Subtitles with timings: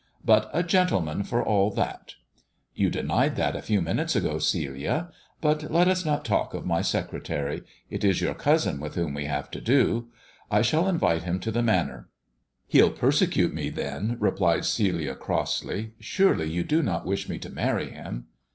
[0.33, 2.15] "But a gentleman for all that!"
[2.73, 5.09] "You denied that a few minutes ago, Celia.
[5.41, 9.25] But let us not talk of my secretary; it is your cousin with whom we
[9.25, 10.07] have to do.
[10.49, 12.09] I shall invite him to the Manor."
[12.65, 15.91] "He'll persecute me, then," replied Celia crossly.
[15.99, 18.25] "Surely you do not wish me to marry him."